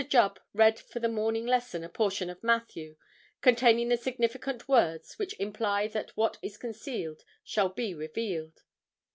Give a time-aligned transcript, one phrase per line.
[0.09, 2.95] Jubb read for the morning lesson a portion of Matthew,
[3.39, 8.63] containing the significant words which imply that what is concealed shall be revealed.